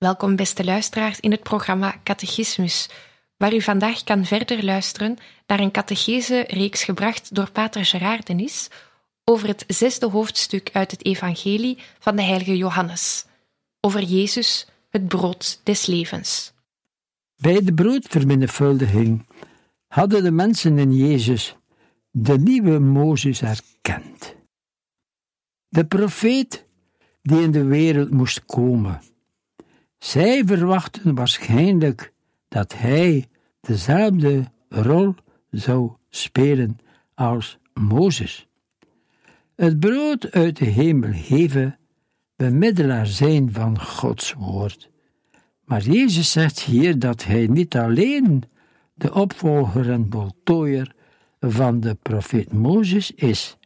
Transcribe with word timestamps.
Welkom, 0.00 0.36
beste 0.36 0.64
luisteraars, 0.64 1.20
in 1.20 1.30
het 1.30 1.42
programma 1.42 2.00
Catechismus, 2.04 2.88
waar 3.36 3.54
u 3.54 3.60
vandaag 3.60 4.04
kan 4.04 4.24
verder 4.24 4.64
luisteren 4.64 5.16
naar 5.46 5.60
een 5.60 5.70
catechese-reeks 5.70 6.84
gebracht 6.84 7.34
door 7.34 7.50
Pater 7.50 7.84
Gerard 7.84 8.26
Denis 8.26 8.68
over 9.24 9.48
het 9.48 9.64
zesde 9.66 10.06
hoofdstuk 10.06 10.70
uit 10.72 10.90
het 10.90 11.04
Evangelie 11.04 11.78
van 11.98 12.16
de 12.16 12.22
heilige 12.22 12.56
Johannes, 12.56 13.24
over 13.80 14.02
Jezus, 14.02 14.68
het 14.90 15.08
brood 15.08 15.60
des 15.64 15.86
levens. 15.86 16.52
Bij 17.36 17.62
de 17.62 17.74
broodvermenigvuldiging 17.74 19.26
hadden 19.86 20.22
de 20.22 20.30
mensen 20.30 20.78
in 20.78 20.92
Jezus 20.92 21.56
de 22.10 22.38
nieuwe 22.38 22.78
Mozes 22.78 23.42
erkend. 23.42 24.34
De 25.68 25.86
profeet 25.86 26.66
die 27.22 27.42
in 27.42 27.50
de 27.50 27.64
wereld 27.64 28.10
moest 28.10 28.44
komen 28.44 29.09
zij 30.00 30.42
verwachten 30.44 31.14
waarschijnlijk 31.14 32.12
dat 32.48 32.74
hij 32.76 33.26
dezelfde 33.60 34.44
rol 34.68 35.14
zou 35.50 35.92
spelen 36.08 36.78
als 37.14 37.58
Mozes. 37.74 38.48
Het 39.56 39.80
brood 39.80 40.30
uit 40.30 40.56
de 40.56 40.64
hemel 40.64 41.12
geven, 41.12 41.78
bemiddelaar 42.36 43.06
zijn 43.06 43.52
van 43.52 43.80
Gods 43.80 44.32
woord. 44.32 44.90
Maar 45.64 45.82
Jezus 45.82 46.32
zegt 46.32 46.60
hier 46.60 46.98
dat 46.98 47.24
hij 47.24 47.46
niet 47.46 47.76
alleen 47.76 48.44
de 48.94 49.14
opvolger 49.14 49.90
en 49.90 50.06
voltooier 50.10 50.94
van 51.40 51.80
de 51.80 51.94
profeet 51.94 52.52
Mozes 52.52 53.10
is. 53.10 53.56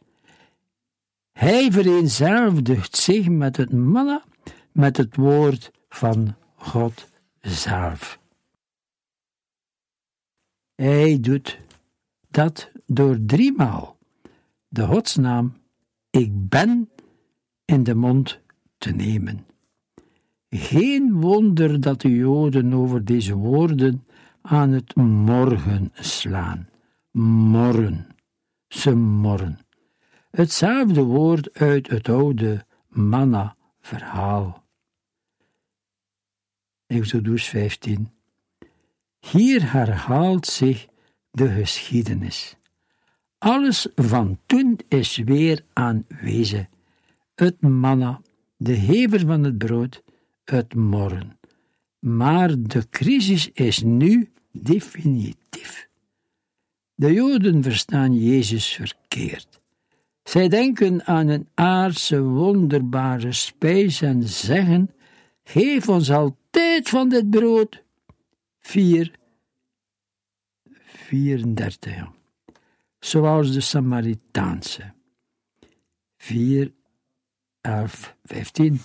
Hij 1.31 1.71
vereenzelvigt 1.71 2.95
zich 2.95 3.29
met 3.29 3.57
het 3.57 3.73
manna, 3.73 4.23
met 4.71 4.97
het 4.97 5.15
woord 5.15 5.71
van 5.95 6.35
God 6.55 7.07
zelf. 7.39 8.19
Hij 10.75 11.19
doet 11.21 11.59
dat 12.29 12.71
door 12.85 13.17
driemaal 13.25 13.97
de 14.67 14.85
godsnaam 14.85 15.53
ik 16.09 16.49
ben 16.49 16.89
in 17.65 17.83
de 17.83 17.95
mond 17.95 18.39
te 18.77 18.91
nemen. 18.91 19.45
Geen 20.49 21.21
wonder 21.21 21.81
dat 21.81 22.01
de 22.01 22.15
Joden 22.15 22.73
over 22.73 23.05
deze 23.05 23.35
woorden 23.35 24.05
aan 24.41 24.71
het 24.71 24.95
morgen 24.95 25.91
slaan. 25.93 26.69
Morren, 27.11 28.07
ze 28.67 28.95
morren. 28.95 29.59
Hetzelfde 30.31 31.01
woord 31.01 31.53
uit 31.53 31.87
het 31.87 32.09
oude 32.09 32.65
manna-verhaal. 32.87 34.64
Exodus 36.87 37.47
15. 37.47 38.09
Hier 39.19 39.71
herhaalt 39.71 40.45
zich 40.45 40.87
de 41.31 41.47
geschiedenis. 41.47 42.55
Alles 43.37 43.87
van 43.95 44.39
toen 44.45 44.79
is 44.87 45.17
weer 45.17 45.63
aanwezig. 45.73 46.65
Het 47.35 47.61
manna, 47.61 48.21
de 48.57 48.73
hever 48.73 49.19
van 49.19 49.43
het 49.43 49.57
brood, 49.57 50.03
het 50.43 50.75
morren. 50.75 51.39
Maar 51.99 52.61
de 52.61 52.89
crisis 52.89 53.51
is 53.51 53.81
nu 53.81 54.31
definitief. 54.51 55.87
De 56.95 57.13
Joden 57.13 57.63
verstaan 57.63 58.13
Jezus 58.13 58.67
verkeerd. 58.67 59.59
Zij 60.23 60.47
denken 60.47 61.05
aan 61.05 61.27
een 61.27 61.47
aardse 61.53 62.21
wonderbare 62.21 63.31
spijs 63.31 64.01
en 64.01 64.23
zeggen: 64.23 64.91
Geef 65.43 65.89
ons 65.89 66.11
al 66.11 66.37
van 66.89 67.09
dit 67.09 67.29
brood. 67.29 67.83
4, 68.59 69.11
34. 70.85 72.07
Zoals 72.99 73.53
de 73.53 73.61
Samaritaanse. 73.61 74.93
4, 76.17 76.73
11, 77.61 78.15
15. 78.23 78.79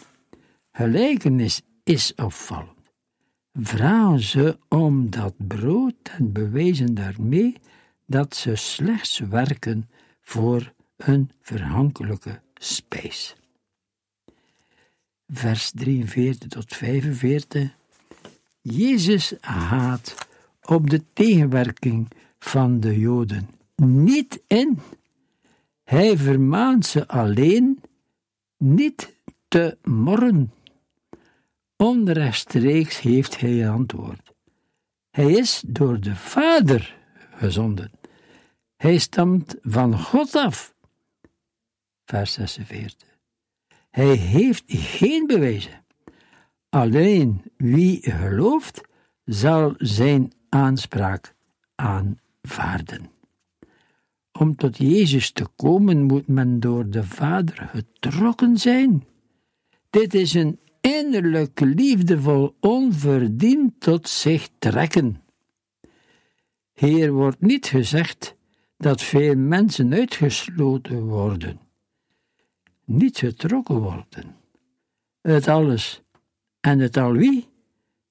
Gelijkenis 0.72 1.62
is 1.84 2.14
opvallend. 2.14 2.78
Vragen 3.52 4.20
ze 4.20 4.58
om 4.68 5.10
dat 5.10 5.34
brood 5.36 5.94
en 6.18 6.32
bewijzen 6.32 6.94
daarmee 6.94 7.56
dat 8.06 8.36
ze 8.36 8.54
slechts 8.54 9.18
werken 9.18 9.90
voor 10.20 10.72
een 10.96 11.30
verhankelijke 11.40 12.42
spijs 12.54 13.34
vers 15.32 15.70
43 15.74 16.48
tot 16.48 16.74
45. 16.74 17.74
Jezus 18.60 19.34
haat 19.40 20.14
op 20.62 20.90
de 20.90 21.02
tegenwerking 21.12 22.08
van 22.38 22.80
de 22.80 22.98
Joden 22.98 23.48
niet 23.76 24.40
in. 24.46 24.78
Hij 25.84 26.16
vermaant 26.16 26.86
ze 26.86 27.08
alleen 27.08 27.80
niet 28.56 29.14
te 29.48 29.78
morren. 29.82 30.52
Onrechtstreeks 31.76 33.00
heeft 33.00 33.40
hij 33.40 33.70
antwoord. 33.70 34.32
Hij 35.10 35.32
is 35.32 35.62
door 35.66 36.00
de 36.00 36.16
Vader 36.16 36.96
gezonden. 37.34 37.90
Hij 38.76 38.98
stamt 38.98 39.56
van 39.62 39.98
God 39.98 40.34
af. 40.34 40.74
Vers 42.04 42.32
46. 42.32 43.09
Hij 43.90 44.14
heeft 44.14 44.64
geen 44.66 45.26
bewijzen. 45.26 45.84
Alleen 46.68 47.42
wie 47.56 48.10
gelooft, 48.10 48.80
zal 49.24 49.74
zijn 49.76 50.32
aanspraak 50.48 51.34
aanvaarden. 51.74 53.10
Om 54.32 54.56
tot 54.56 54.76
Jezus 54.76 55.30
te 55.30 55.46
komen 55.56 56.02
moet 56.02 56.28
men 56.28 56.60
door 56.60 56.90
de 56.90 57.04
Vader 57.04 57.70
getrokken 57.72 58.58
zijn. 58.58 59.04
Dit 59.90 60.14
is 60.14 60.34
een 60.34 60.58
innerlijk 60.80 61.60
liefdevol 61.60 62.56
onverdiend 62.60 63.80
tot 63.80 64.08
zich 64.08 64.48
trekken. 64.58 65.22
Hier 66.72 67.12
wordt 67.12 67.40
niet 67.40 67.66
gezegd 67.66 68.36
dat 68.76 69.02
veel 69.02 69.36
mensen 69.36 69.92
uitgesloten 69.92 71.06
worden 71.06 71.69
niet 72.90 73.18
getrokken 73.18 73.78
worden. 73.78 74.36
Het 75.20 75.48
alles 75.48 76.02
en 76.60 76.78
het 76.78 76.96
al 76.96 77.12
wie 77.12 77.48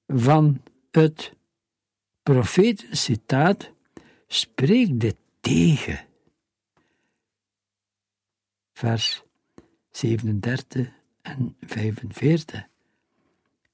van 0.06 0.62
het 0.90 1.32
profetencitaat 2.22 3.70
spreekt 4.26 5.00
dit 5.00 5.16
tegen. 5.40 6.00
Vers 8.72 9.22
37 9.90 10.88
en 11.22 11.56
45. 11.60 12.66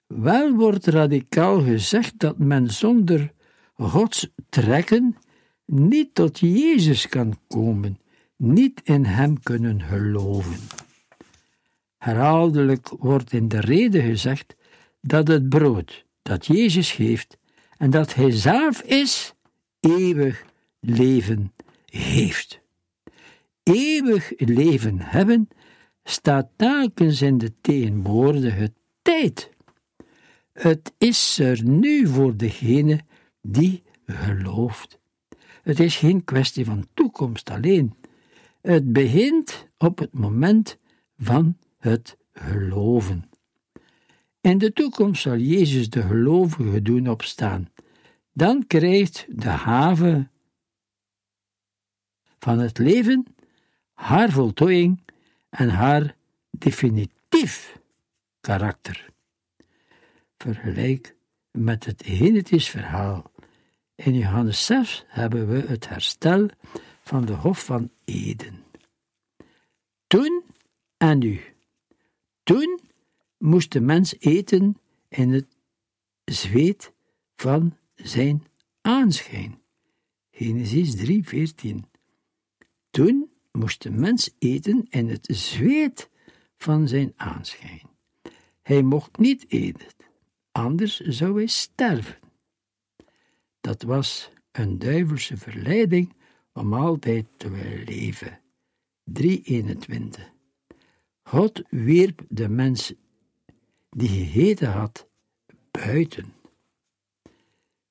Wel 0.06 0.55
wordt 0.55 0.87
radicaal 0.87 1.62
gezegd 1.62 2.19
dat 2.19 2.38
men 2.38 2.70
zonder 2.70 3.32
Gods 3.75 4.29
trekken 4.49 5.17
niet 5.64 6.14
tot 6.14 6.38
Jezus 6.38 7.09
kan 7.09 7.38
komen, 7.49 7.99
niet 8.37 8.81
in 8.85 9.05
Hem 9.05 9.43
kunnen 9.43 9.82
geloven. 9.82 10.86
Herhaaldelijk 11.99 12.89
wordt 12.89 13.33
in 13.33 13.49
de 13.49 13.61
reden 13.61 14.03
gezegd 14.03 14.57
dat 15.01 15.29
het 15.29 15.49
brood 15.49 16.05
dat 16.23 16.47
Jezus 16.47 16.93
geeft 16.93 17.39
en 17.79 17.91
dat 17.91 18.15
Hij 18.15 18.31
zelf 18.31 18.83
is, 18.83 19.35
eeuwig 19.81 20.45
leven 20.81 21.53
heeft. 21.87 22.61
Eeuwig 23.63 24.33
leven 24.37 25.01
hebben 25.01 25.49
staat 26.05 26.49
telkens 26.57 27.23
in 27.23 27.39
de 27.39 27.53
tegenwoordige 27.61 28.73
tijd. 29.03 29.51
Het 30.53 30.93
is 30.99 31.39
er 31.39 31.65
nu 31.65 32.07
voor 32.07 32.37
degene 32.37 33.01
die 33.43 33.83
gelooft. 34.07 34.99
Het 35.63 35.81
is 35.81 35.97
geen 35.97 36.25
kwestie 36.25 36.65
van 36.65 36.87
toekomst 36.95 37.51
alleen. 37.51 37.95
Het 38.61 38.93
begint 38.93 39.69
op 39.79 39.99
het 39.99 40.13
moment 40.13 40.79
van 41.19 41.57
het 41.87 42.17
geloven. 42.33 43.31
In 44.41 44.59
de 44.59 44.73
toekomst 44.73 45.23
zal 45.23 45.37
Jezus 45.37 45.91
de 45.91 46.03
gelovigen 46.03 46.85
doen 46.85 47.09
opstaan. 47.09 47.69
Dan 48.33 48.67
krijgt 48.67 49.27
de 49.29 49.49
haven 49.49 50.31
van 52.38 52.59
het 52.59 52.79
leven 52.79 53.25
haar 53.93 54.31
voltooiing 54.31 55.03
en 55.49 55.69
haar 55.69 56.17
definitief 56.50 57.79
karakter. 58.41 59.09
Vergelijk 60.38 61.17
met 61.50 61.85
het 61.85 62.03
Genetisch 62.06 62.69
verhaal. 62.69 63.31
In 63.94 64.15
Johannes 64.15 64.67
6 64.67 65.05
hebben 65.06 65.49
we 65.49 65.65
het 65.67 65.88
herstel 65.88 66.49
van 67.00 67.25
de 67.25 67.33
Hof 67.33 67.65
van 67.65 67.91
Eden. 68.05 68.65
Toen 70.06 70.44
en 70.97 71.19
nu. 71.19 71.56
Toen 72.47 72.81
moest 73.39 73.73
de 73.73 73.81
mens 73.81 74.15
eten 74.19 74.77
in 75.09 75.33
het 75.33 75.57
zweet 76.25 76.93
van 77.37 77.77
zijn 77.95 78.45
aanschijn. 78.81 79.61
Genesis 80.31 80.95
3:14. 80.97 81.85
Toen 82.91 83.31
moest 83.53 83.83
de 83.83 83.91
mens 83.91 84.35
eten 84.39 84.87
in 84.89 85.09
het 85.09 85.29
zweet 85.31 86.11
van 86.57 86.89
zijn 86.89 87.13
aanschijn. 87.17 87.89
Hij 88.63 88.83
mocht 88.83 89.19
niet 89.19 89.45
eten, 89.49 89.89
anders 90.53 91.01
zou 91.01 91.37
hij 91.37 91.47
sterven. 91.47 92.19
Dat 93.61 93.83
was 93.83 94.31
een 94.53 94.79
duivelse 94.79 95.37
verleiding 95.37 96.13
om 96.53 96.75
altijd 96.75 97.27
te 97.37 97.51
willen 97.51 97.85
leven. 97.85 98.41
3.21 99.05 100.36
God 101.28 101.62
wierp 101.70 102.25
de 102.28 102.49
mens 102.49 102.94
die 103.90 104.08
gegeten 104.08 104.70
had 104.70 105.08
buiten. 105.70 106.32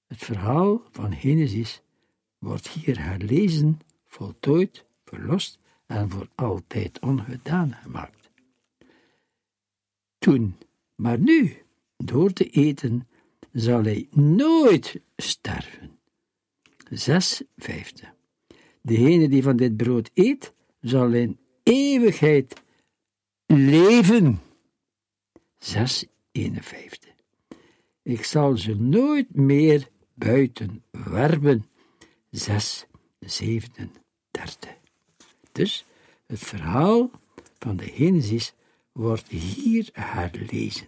Het 0.07 0.17
verhaal 0.17 0.81
van 0.91 1.13
Genesis 1.13 1.81
wordt 2.37 2.67
hier 2.67 3.03
herlezen, 3.03 3.79
voltooid, 4.05 4.85
verlost 5.03 5.59
en 5.85 6.09
voor 6.09 6.29
altijd 6.35 6.99
ongedaan 6.99 7.73
gemaakt. 7.73 8.29
Toen, 10.17 10.55
maar 10.95 11.19
nu, 11.19 11.57
door 11.97 12.33
te 12.33 12.49
eten, 12.49 13.07
zal 13.51 13.83
hij 13.83 14.07
nooit 14.11 15.01
sterven. 15.15 15.99
Zes 16.89 17.43
vijfde. 17.57 18.13
Degene 18.81 19.29
die 19.29 19.43
van 19.43 19.55
dit 19.55 19.77
brood 19.77 20.09
eet, 20.13 20.53
zal 20.81 21.13
in 21.13 21.39
eeuwigheid 21.63 22.63
leven. 23.45 24.41
6, 25.57 26.05
51. 26.31 27.13
Ik 28.03 28.23
zal 28.23 28.57
ze 28.57 28.75
nooit 28.75 29.35
meer 29.35 29.89
buiten 30.13 30.83
werpen. 30.91 31.65
6, 32.29 32.85
37. 33.19 34.69
Dus 35.51 35.85
het 36.25 36.39
verhaal 36.39 37.11
van 37.59 37.77
de 37.77 37.85
Genesis 37.85 38.53
wordt 38.91 39.27
hier 39.27 39.89
herlezen. 39.93 40.87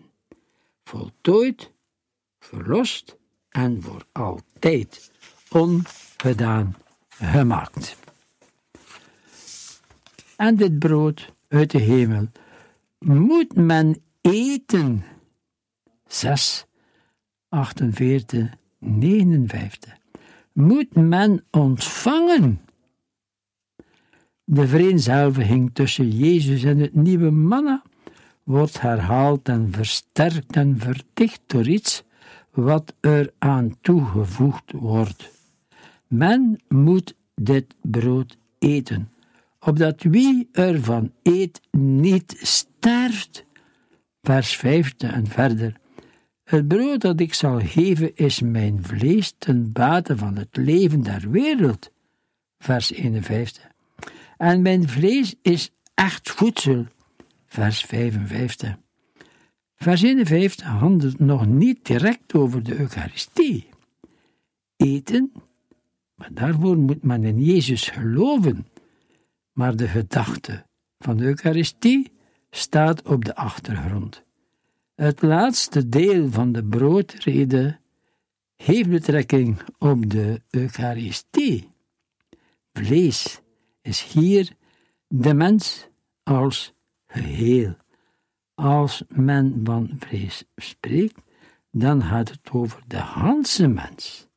Voltooid, 0.83 1.71
verlost 2.39 3.18
en 3.50 3.81
voor 3.81 4.06
altijd 4.12 5.12
ongedaan 5.50 6.77
gemaakt. 7.09 7.98
En 10.36 10.56
dit 10.56 10.80
brood 10.80 11.33
uit 11.48 11.71
de 11.71 11.80
hemel 11.80 12.27
moet 12.99 13.55
men 13.55 14.01
eten. 14.21 15.03
6, 16.07 16.65
48, 17.49 18.49
59. 18.79 19.97
Moet 20.51 20.95
men 20.95 21.45
ontvangen. 21.51 22.61
De 24.44 24.67
vereenzelviging 24.67 25.69
tussen 25.73 26.09
Jezus 26.09 26.63
en 26.63 26.77
het 26.77 26.95
nieuwe 26.95 27.29
manna 27.31 27.83
wordt 28.44 28.81
herhaald 28.81 29.49
en 29.49 29.71
versterkt 29.71 30.55
en 30.55 30.79
verdicht 30.79 31.41
door 31.45 31.67
iets 31.67 32.03
wat 32.51 32.94
er 32.99 33.33
aan 33.38 33.77
toegevoegd 33.81 34.71
wordt. 34.71 35.31
Men 36.07 36.59
moet 36.67 37.15
dit 37.35 37.75
brood 37.81 38.38
eten, 38.59 39.11
opdat 39.59 40.03
wie 40.03 40.49
ervan 40.51 41.11
eet 41.23 41.61
niet 41.71 42.38
sterft. 42.38 42.76
Vers 44.28 44.56
5 44.56 44.94
en 44.98 45.28
verder. 45.28 45.80
Het 46.44 46.68
brood 46.68 47.01
dat 47.01 47.19
ik 47.19 47.34
zal 47.34 47.60
geven 47.60 48.16
is 48.16 48.42
mijn 48.42 48.84
vlees 48.84 49.34
ten 49.38 49.72
bate 49.72 50.18
van 50.18 50.36
het 50.36 50.57
leven 50.57 51.01
der 51.01 51.30
wereld. 51.30 51.92
Vers 52.60 52.92
51. 52.92 53.68
En 54.38 54.62
mijn 54.62 54.89
vlees 54.89 55.36
is 55.42 55.72
echt 55.94 56.31
voedsel. 56.31 56.86
Vers 57.45 57.81
55. 57.81 58.78
Vers 59.75 60.01
51 60.01 60.68
handelt 60.68 61.19
nog 61.19 61.45
niet 61.45 61.86
direct 61.86 62.33
over 62.33 62.63
de 62.63 62.80
Eucharistie. 62.80 63.69
Eten, 64.75 65.31
maar 66.16 66.33
daarvoor 66.33 66.78
moet 66.78 67.04
men 67.04 67.24
in 67.24 67.40
Jezus 67.44 67.90
geloven. 67.90 68.68
Maar 69.51 69.75
de 69.75 69.88
gedachte 69.88 70.66
van 70.98 71.18
de 71.18 71.24
Eucharistie 71.24 72.16
staat 72.57 73.01
op 73.01 73.25
de 73.25 73.36
achtergrond. 73.36 74.24
Het 74.95 75.21
laatste 75.21 75.90
deel 75.90 76.31
van 76.31 76.52
de 76.52 76.64
broodrede 76.64 77.80
heeft 78.56 78.90
betrekking 78.90 79.61
op 79.78 80.09
de 80.09 80.42
Eucharistie. 80.49 81.71
Vlees 82.73 83.42
is 83.81 84.04
hier 84.04 84.52
de 85.07 85.33
mens 85.33 85.87
als 86.23 86.73
geheel. 87.07 87.76
Als 88.56 89.04
men 89.09 89.59
van 89.64 89.95
vlees 89.99 90.44
spreekt, 90.56 91.21
dan 91.71 92.04
gaat 92.04 92.30
het 92.30 92.52
over 92.52 92.83
de 92.87 92.97
ganse 92.97 93.68
mens. 93.68 94.28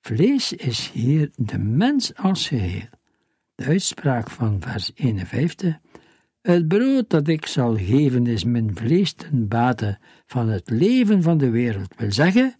Vlees 0.00 0.52
is 0.52 0.90
hier 0.90 1.30
de 1.36 1.58
mens 1.58 2.14
als 2.14 2.48
geheel. 2.48 2.88
De 3.54 3.64
uitspraak 3.64 4.30
van 4.30 4.60
vers 4.60 4.90
51 4.94 5.78
het 6.42 6.68
brood 6.68 7.10
dat 7.10 7.28
ik 7.28 7.46
zal 7.46 7.76
geven 7.76 8.26
is 8.26 8.44
mijn 8.44 8.76
vlees 8.76 9.12
ten 9.12 9.48
bate 9.48 9.98
van 10.26 10.48
het 10.48 10.70
leven 10.70 11.22
van 11.22 11.38
de 11.38 11.50
wereld. 11.50 11.94
Wil 11.96 12.12
zeggen, 12.12 12.54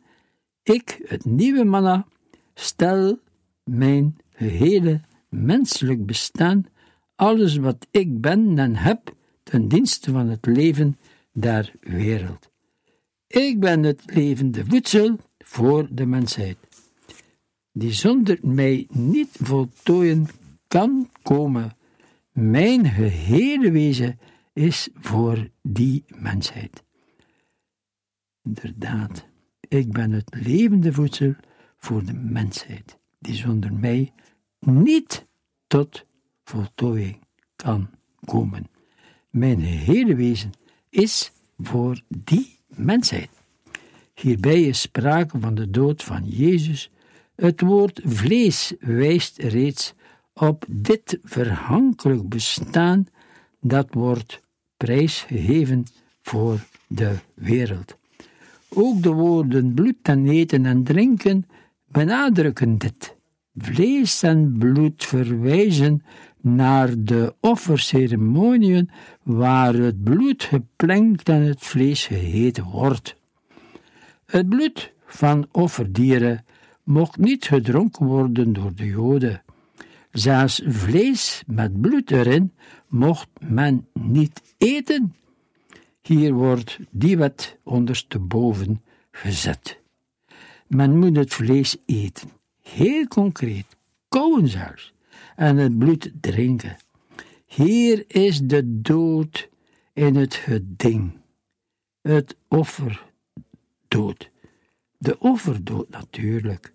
ik, 0.62 1.00
het 1.04 1.24
nieuwe 1.24 1.64
manna, 1.64 2.06
stel 2.54 3.18
mijn 3.64 4.16
gehele 4.30 5.00
menselijk 5.28 6.06
bestaan, 6.06 6.66
alles 7.14 7.56
wat 7.56 7.86
ik 7.90 8.20
ben 8.20 8.58
en 8.58 8.76
heb, 8.76 9.14
ten 9.42 9.68
dienste 9.68 10.10
van 10.10 10.28
het 10.28 10.46
leven 10.46 10.98
der 11.32 11.72
wereld. 11.80 12.50
Ik 13.26 13.60
ben 13.60 13.82
het 13.82 14.02
levende 14.06 14.64
voedsel 14.66 15.16
voor 15.38 15.88
de 15.90 16.06
mensheid, 16.06 16.56
die 17.72 17.92
zonder 17.92 18.38
mij 18.42 18.86
niet 18.90 19.38
voltooien 19.40 20.26
kan 20.68 21.10
komen 21.22 21.76
mijn 22.40 22.86
gehele 22.86 23.70
wezen 23.70 24.18
is 24.52 24.88
voor 24.94 25.48
die 25.62 26.04
mensheid. 26.16 26.84
Inderdaad, 28.42 29.26
ik 29.68 29.92
ben 29.92 30.12
het 30.12 30.34
levende 30.34 30.92
voedsel 30.92 31.34
voor 31.78 32.04
de 32.04 32.12
mensheid, 32.12 32.98
die 33.18 33.34
zonder 33.34 33.72
mij 33.72 34.12
niet 34.60 35.26
tot 35.66 36.06
voltooiing 36.44 37.18
kan 37.56 37.90
komen. 38.24 38.66
Mijn 39.30 39.60
gehele 39.60 40.14
wezen 40.14 40.50
is 40.90 41.32
voor 41.58 42.02
die 42.08 42.58
mensheid. 42.66 43.30
Hierbij 44.14 44.62
is 44.62 44.80
sprake 44.80 45.40
van 45.40 45.54
de 45.54 45.70
dood 45.70 46.04
van 46.04 46.24
Jezus. 46.24 46.90
Het 47.34 47.60
woord 47.60 48.00
vlees 48.04 48.74
wijst 48.80 49.38
reeds 49.38 49.94
op 50.40 50.64
dit 50.68 51.18
verhankelijk 51.22 52.28
bestaan, 52.28 53.06
dat 53.60 53.86
wordt 53.90 54.40
prijsgegeven 54.76 55.84
voor 56.22 56.58
de 56.86 57.14
wereld. 57.34 57.96
Ook 58.68 59.02
de 59.02 59.12
woorden 59.12 59.74
bloed 59.74 59.96
en 60.02 60.28
eten 60.28 60.66
en 60.66 60.84
drinken 60.84 61.46
benadrukken 61.86 62.78
dit. 62.78 63.16
Vlees 63.54 64.22
en 64.22 64.56
bloed 64.58 65.04
verwijzen 65.04 66.02
naar 66.40 66.90
de 66.98 67.34
offerceremoniën 67.40 68.90
waar 69.22 69.74
het 69.74 70.02
bloed 70.02 70.42
geplengd 70.42 71.28
en 71.28 71.42
het 71.42 71.60
vlees 71.60 72.06
gegeten 72.06 72.64
wordt. 72.64 73.16
Het 74.26 74.48
bloed 74.48 74.92
van 75.06 75.48
offerdieren 75.52 76.44
mocht 76.82 77.16
niet 77.16 77.44
gedronken 77.44 78.06
worden 78.06 78.52
door 78.52 78.74
de 78.74 78.86
Joden. 78.86 79.42
Zelfs 80.10 80.62
vlees 80.66 81.42
met 81.46 81.80
bloed 81.80 82.10
erin 82.10 82.52
mocht 82.86 83.28
men 83.40 83.86
niet 83.92 84.42
eten. 84.58 85.14
Hier 86.00 86.32
wordt 86.32 86.78
die 86.90 87.18
wet 87.18 87.58
ondersteboven 87.62 88.82
gezet. 89.10 89.80
Men 90.66 90.98
moet 90.98 91.16
het 91.16 91.34
vlees 91.34 91.76
eten, 91.86 92.30
heel 92.62 93.06
concreet, 93.06 93.76
kauwen 94.08 94.48
zelfs, 94.48 94.92
en 95.36 95.56
het 95.56 95.78
bloed 95.78 96.10
drinken. 96.20 96.76
Hier 97.46 98.04
is 98.06 98.40
de 98.40 98.80
dood 98.80 99.48
in 99.92 100.16
het 100.16 100.34
geding, 100.34 101.12
het 102.00 102.36
offerdood. 102.48 104.30
De 104.98 105.18
offerdood 105.18 105.88
natuurlijk. 105.88 106.72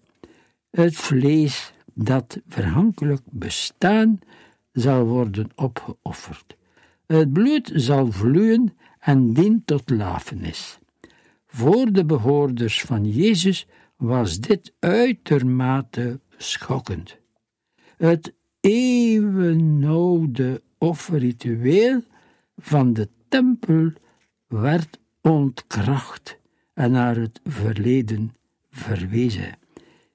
Het 0.70 0.96
vlees 0.96 1.74
dat 1.94 2.40
verhankelijk 2.48 3.22
bestaan 3.26 4.20
zal 4.72 5.06
worden 5.06 5.50
opgeofferd. 5.56 6.56
Het 7.06 7.34
bloed 7.34 7.72
zal 7.74 8.12
vloeien 8.12 8.78
en 9.00 9.34
dient 9.34 9.68
tot 9.68 9.90
lafenis. 9.90 10.80
Voor 11.46 11.92
de 11.92 12.06
behoorders 12.06 12.82
van 12.82 13.06
Jezus 13.06 13.68
was 13.96 14.40
dit 14.40 14.74
uitermate 14.80 16.20
schokkend. 16.38 17.18
Het 17.98 18.34
eeuwenoude 18.60 20.62
offerritueel 20.78 22.02
van 22.58 22.94
de 22.94 23.10
tempel 23.28 23.92
werd 24.48 25.00
ontkracht 25.22 26.38
en 26.74 26.92
naar 26.92 27.16
het 27.16 27.40
verleden 27.44 28.36
verwezen. 28.70 29.62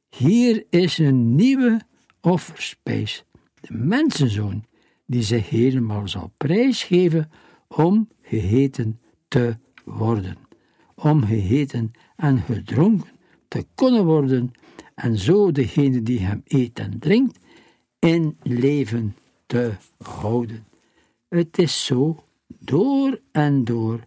Hier 0.08 0.66
is 0.70 0.98
een 0.98 1.34
nieuwe 1.34 1.80
offerspijs, 2.20 3.24
de 3.60 3.74
mensenzoon, 3.74 4.64
die 5.06 5.22
zich 5.22 5.48
helemaal 5.48 6.08
zal 6.08 6.32
prijsgeven 6.36 7.30
om 7.68 8.08
geheten 8.22 9.00
te 9.28 9.56
worden, 9.84 10.36
om 10.94 11.24
geheten 11.24 11.92
en 12.16 12.38
gedronken 12.38 13.10
te 13.48 13.66
kunnen 13.74 14.04
worden, 14.04 14.52
en 14.94 15.18
zo 15.18 15.52
degene 15.52 16.02
die 16.02 16.20
hem 16.20 16.42
eet 16.44 16.78
en 16.78 16.98
drinkt, 16.98 17.38
in 17.98 18.36
leven 18.42 19.16
te 19.46 19.72
houden. 19.98 20.66
Het 21.28 21.58
is 21.58 21.84
zo 21.84 22.24
door 22.48 23.20
en 23.32 23.64
door 23.64 24.06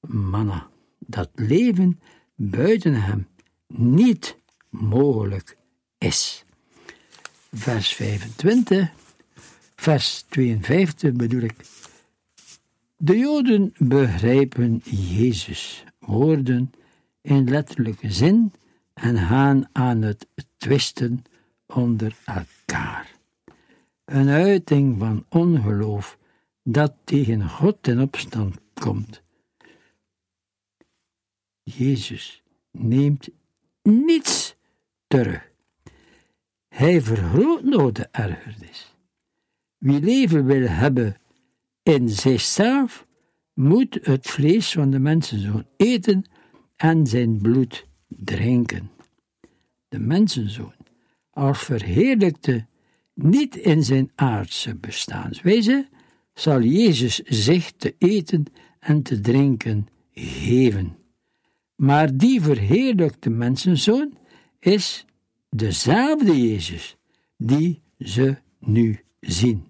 manna, 0.00 0.70
dat 0.98 1.30
leven 1.34 2.00
buiten 2.34 2.94
hem 3.02 3.26
niet 3.66 4.40
mogelijk 4.72 5.56
is. 5.98 6.44
Vers 7.52 7.94
25, 7.94 8.92
vers 9.76 10.22
52 10.28 11.12
bedoel 11.12 11.42
ik. 11.42 11.54
De 12.96 13.18
Joden 13.18 13.74
begrijpen 13.78 14.80
Jezus 14.84 15.84
woorden 15.98 16.72
in 17.20 17.48
letterlijke 17.48 18.12
zin 18.12 18.52
en 18.94 19.16
gaan 19.16 19.68
aan 19.72 20.02
het 20.02 20.26
twisten 20.56 21.24
onder 21.66 22.16
elkaar. 22.24 23.16
Een 24.04 24.28
uiting 24.28 24.98
van 24.98 25.24
ongeloof 25.28 26.18
dat 26.62 26.92
tegen 27.04 27.48
God 27.48 27.86
in 27.86 28.00
opstand 28.00 28.56
komt. 28.74 29.22
Jezus 31.62 32.42
neemt 32.70 33.28
niets 33.82 34.54
terug. 35.12 35.50
Hij 36.68 37.00
vergroot 37.00 37.62
nog 37.62 37.92
de 37.92 38.08
ergernis. 38.10 38.94
Wie 39.78 40.00
leven 40.00 40.44
wil 40.44 40.68
hebben 40.68 41.16
in 41.82 42.08
zichzelf, 42.08 43.06
moet 43.54 43.98
het 44.02 44.26
vlees 44.26 44.72
van 44.72 44.90
de 44.90 44.98
mensenzoon 44.98 45.66
eten 45.76 46.24
en 46.76 47.06
zijn 47.06 47.40
bloed 47.40 47.86
drinken. 48.08 48.90
De 49.88 49.98
mensenzoon, 49.98 50.76
als 51.30 51.58
verheerlijkte 51.58 52.66
niet 53.14 53.56
in 53.56 53.84
zijn 53.84 54.10
aardse 54.14 54.76
bestaanswijze, 54.76 55.88
zal 56.34 56.62
Jezus 56.62 57.18
zich 57.18 57.72
te 57.72 57.94
eten 57.98 58.44
en 58.78 59.02
te 59.02 59.20
drinken 59.20 59.88
geven. 60.12 60.96
Maar 61.74 62.16
die 62.16 62.42
verheerlijkte 62.42 63.30
mensenzoon 63.30 64.20
is 64.62 65.06
dezelfde 65.50 66.48
Jezus 66.48 66.96
die 67.36 67.82
ze 67.98 68.36
nu 68.58 69.00
zien. 69.20 69.66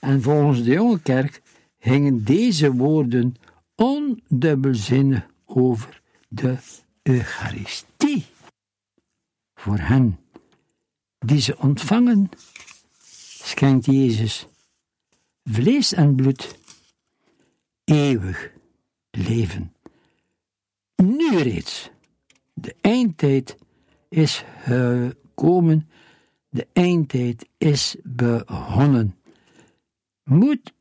En 0.00 0.22
volgens 0.22 0.62
de 0.62 0.70
jonge 0.70 1.00
kerk 1.00 1.42
hingen 1.78 2.24
deze 2.24 2.72
woorden 2.72 3.34
ondubbelzinnig 3.74 5.26
over 5.44 6.02
de 6.28 6.56
Eucharistie. 7.02 8.24
Voor 9.54 9.78
hen 9.78 10.18
die 11.18 11.40
ze 11.40 11.58
ontvangen, 11.58 12.28
schenkt 13.38 13.86
Jezus 13.86 14.46
vlees 15.44 15.92
en 15.92 16.14
bloed, 16.14 16.58
eeuwig 17.84 18.50
leven. 19.10 19.74
Nu 20.96 21.36
reeds, 21.36 21.90
de 22.54 22.74
eindtijd 22.80 23.56
is 24.08 24.44
gekomen, 24.58 25.88
de 26.48 26.66
eindtijd 26.72 27.48
is 27.58 27.96
begonnen. 28.02 29.16
Moet 30.22 30.72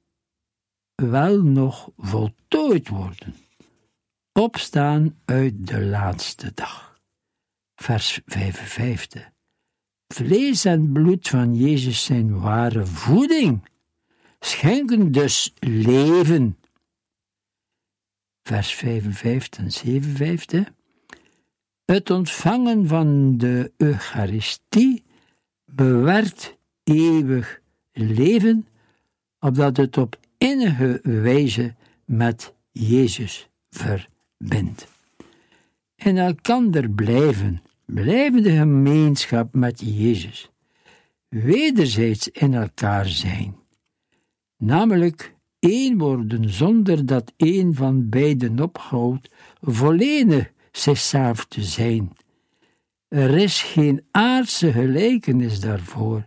wel 0.95 1.41
nog 1.41 1.89
voltooid 1.97 2.87
worden. 2.87 3.35
Opstaan 4.31 5.19
uit 5.25 5.67
de 5.67 5.81
laatste 5.85 6.51
dag. 6.53 6.99
Vers 7.75 8.21
55. 8.25 9.33
Vlees 10.07 10.65
en 10.65 10.91
bloed 10.91 11.27
van 11.27 11.55
Jezus 11.55 12.03
zijn 12.03 12.39
ware 12.39 12.85
voeding, 12.85 13.69
schenken 14.39 15.11
dus 15.11 15.53
leven. 15.59 16.57
Vers 18.43 18.73
55 18.73 19.63
en 19.63 19.71
57. 19.71 20.71
Het 21.85 22.09
ontvangen 22.09 22.87
van 22.87 23.37
de 23.37 23.71
Eucharistie 23.77 25.03
bewerkt 25.65 26.57
eeuwig 26.83 27.61
leven, 27.91 28.67
opdat 29.39 29.77
het 29.77 29.97
op 29.97 30.19
innige 30.37 30.99
wijze 31.03 31.75
met 32.05 32.53
Jezus 32.71 33.49
verbindt. 33.69 34.87
In 35.95 36.17
elkander 36.17 36.89
blijven, 36.89 37.61
blijvende 37.85 38.51
gemeenschap 38.51 39.53
met 39.53 39.81
Jezus, 39.85 40.49
wederzijds 41.27 42.29
in 42.29 42.53
elkaar 42.53 43.05
zijn, 43.05 43.55
namelijk 44.57 45.33
één 45.59 45.97
worden 45.97 46.49
zonder 46.49 47.05
dat 47.05 47.33
een 47.37 47.73
van 47.73 48.09
beiden 48.09 48.59
ophoudt, 48.59 49.29
volledig 49.61 50.53
zichzelf 50.77 51.45
te 51.45 51.63
zijn. 51.63 52.17
Er 53.07 53.37
is 53.37 53.61
geen 53.61 54.03
aardse 54.11 54.71
gelijkenis 54.71 55.59
daarvoor. 55.59 56.23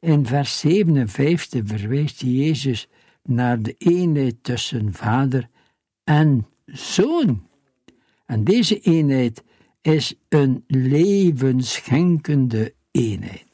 In 0.00 0.26
vers 0.26 0.58
57 0.58 1.62
verwijst 1.64 2.20
Jezus 2.20 2.88
naar 3.22 3.62
de 3.62 3.74
eenheid 3.78 4.34
tussen 4.42 4.92
Vader 4.92 5.48
en 6.04 6.46
Zoon. 6.66 7.46
En 8.26 8.44
deze 8.44 8.80
eenheid 8.80 9.42
is 9.80 10.14
een 10.28 10.64
levensschenkende 10.66 12.74
eenheid. 12.90 13.51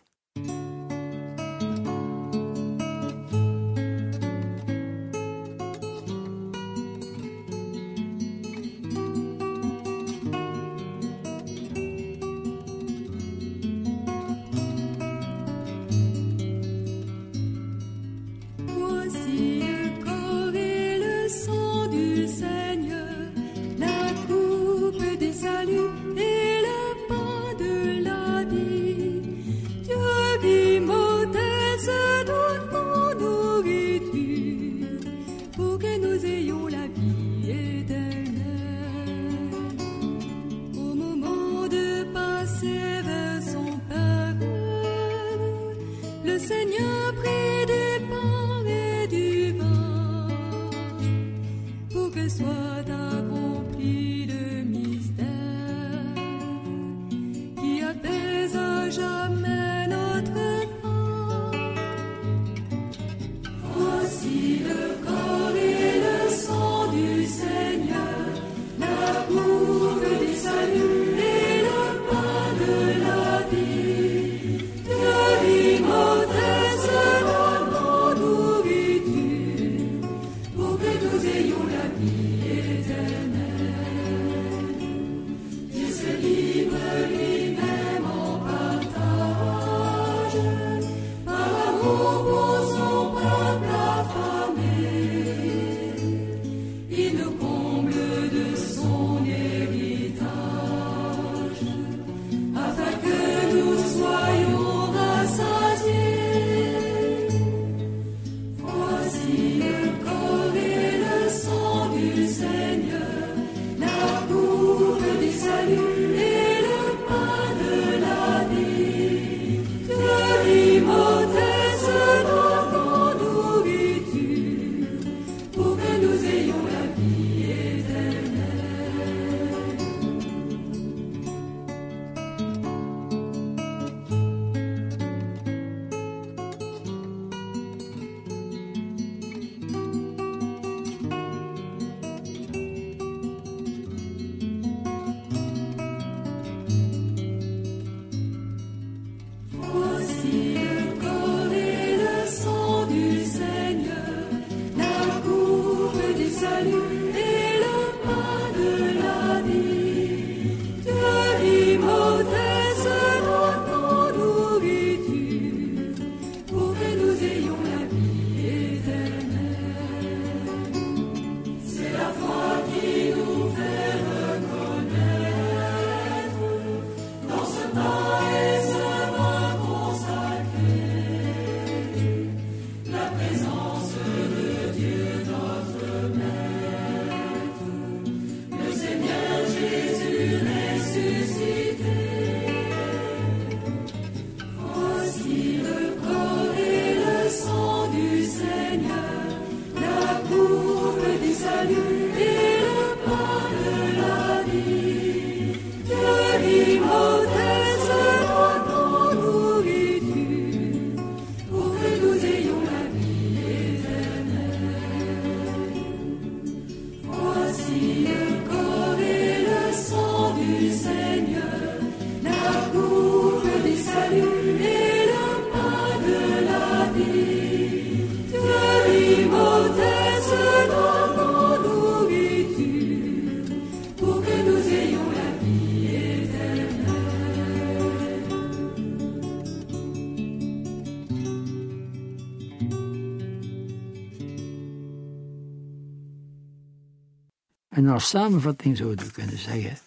Samenvatting 248.00 248.76
zouden 248.76 249.06
we 249.06 249.12
kunnen 249.12 249.38
zeggen: 249.38 249.78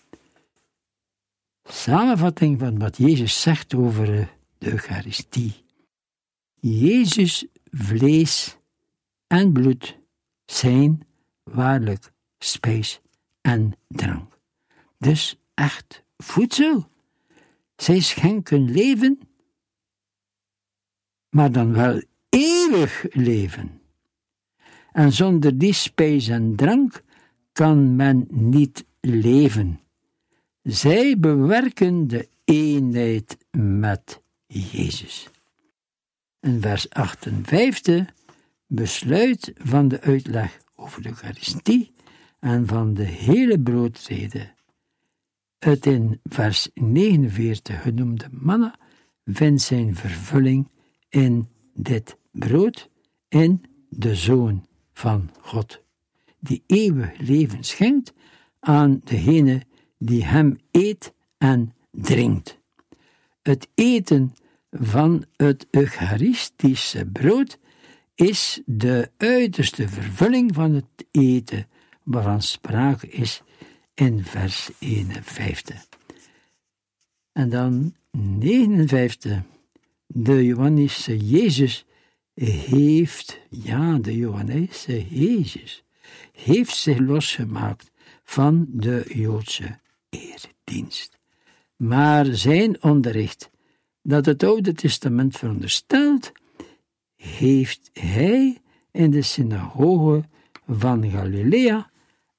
samenvatting 1.64 2.60
van 2.60 2.80
wat 2.80 2.98
Jezus 2.98 3.42
zegt 3.42 3.74
over 3.74 4.20
eh, 4.20 4.28
de 4.58 4.72
Eucharistie. 4.72 5.64
Jezus 6.60 7.46
vlees 7.72 8.58
en 9.28 9.52
bloed 9.52 9.98
zijn 10.46 11.08
waarlijk 11.44 12.12
spijs 12.38 13.02
en 13.42 13.74
drank. 13.88 14.38
Dus 14.98 15.40
echt 15.54 16.04
voedsel. 16.18 16.90
Zij 17.76 18.00
schenken 18.00 18.72
leven, 18.72 19.20
maar 21.30 21.52
dan 21.52 21.74
wel 21.74 22.02
eeuwig 22.30 23.06
leven. 23.10 23.82
En 24.92 25.12
zonder 25.12 25.58
die 25.58 25.74
spijs 25.74 26.28
en 26.28 26.56
drank 26.56 27.04
kan 27.52 27.96
men 27.96 28.28
niet 28.30 28.86
leven. 29.00 29.80
Zij 30.62 31.20
bewerken 31.20 32.08
de 32.08 32.28
eenheid 32.44 33.38
met 33.52 34.22
Jezus. 34.48 35.30
En 36.40 36.62
vers 36.62 36.90
58 36.90 38.14
besluit 38.68 39.54
van 39.58 39.88
de 39.88 40.02
uitleg 40.02 40.58
over 40.76 41.02
de 41.02 41.10
Eucharistie 41.10 41.92
en 42.40 42.68
van 42.68 42.94
de 42.94 43.04
hele 43.04 43.60
broodrede. 43.60 44.54
Het 45.60 45.86
in 45.86 46.20
vers 46.24 46.70
49 46.74 47.82
genoemde 47.82 48.28
manna 48.32 48.76
vindt 49.26 49.62
zijn 49.62 49.96
vervulling 49.96 50.70
in 51.10 51.48
dit 51.74 52.18
brood, 52.32 52.90
in 53.28 53.64
de 53.90 54.16
Zoon 54.16 54.66
van 54.94 55.30
God 55.40 55.81
die 56.42 56.64
eeuwig 56.68 57.18
leven 57.18 57.64
schenkt 57.64 58.14
aan 58.60 59.02
degene 59.04 59.62
die 59.98 60.26
hem 60.26 60.60
eet 60.72 61.14
en 61.38 61.74
drinkt. 61.92 62.60
Het 63.42 63.68
eten 63.76 64.36
van 64.72 65.26
het 65.36 65.68
Eucharistische 65.72 67.06
brood 67.06 67.60
is 68.16 68.62
de 68.66 69.12
uiterste 69.18 69.88
vervulling 69.88 70.54
van 70.54 70.74
het 70.74 71.08
eten 71.12 71.68
waarvan 72.04 72.42
sprake 72.42 73.08
is 73.08 73.42
in 73.94 74.24
vers 74.24 74.70
51. 74.80 75.88
En 77.32 77.50
dan 77.50 77.96
59. 78.12 79.42
De 80.06 80.46
Johannische 80.46 81.18
Jezus 81.18 81.86
heeft, 82.34 83.40
ja, 83.50 83.98
de 83.98 84.18
Johannese 84.18 85.08
Jezus, 85.08 85.84
heeft 86.32 86.76
zich 86.76 86.98
losgemaakt 86.98 87.92
van 88.24 88.66
de 88.70 89.06
Joodse 89.14 89.80
eredienst. 90.10 91.20
Maar 91.76 92.26
zijn 92.26 92.84
onderricht, 92.84 93.50
dat 94.02 94.26
het 94.26 94.44
Oude 94.44 94.74
Testament 94.74 95.38
veronderstelt, 95.38 96.32
heeft 97.16 97.90
hij 97.94 98.62
in 98.92 99.12
de 99.12 99.22
synagoge 99.22 100.24
van 100.68 101.10
Galilea 101.10 101.92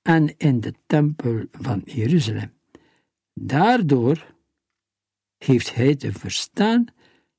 en 0.03 0.35
in 0.37 0.61
de 0.61 0.75
tempel 0.87 1.45
van 1.51 1.83
Jeruzalem. 1.85 2.53
Daardoor 3.35 4.35
heeft 5.39 5.75
hij 5.75 5.97
te 5.97 6.13
verstaan 6.13 6.87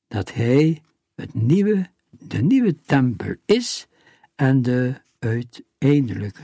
dat 0.07 0.33
hij 0.33 0.81
het 1.15 1.33
nieuwe, 1.33 1.89
de 2.09 2.41
nieuwe 2.41 2.79
tempel 2.79 3.35
is 3.45 3.87
en 4.35 4.61
de 4.61 5.01
uiteindelijke 5.23 6.41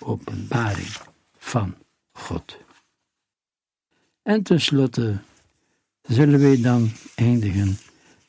openbaring 0.00 0.96
van 1.38 1.74
God. 2.12 2.58
En 4.22 4.42
tenslotte 4.42 5.18
zullen 6.02 6.40
wij 6.40 6.60
dan 6.60 6.90
eindigen 7.14 7.78